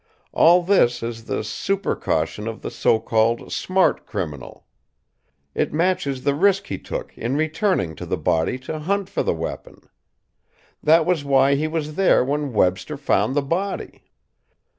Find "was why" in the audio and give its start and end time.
11.05-11.53